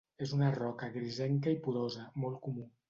És 0.25 0.31
una 0.37 0.47
roca 0.55 0.89
grisenca 0.95 1.55
i 1.59 1.61
porosa, 1.69 2.11
molt 2.25 2.47
comú. 2.49 2.71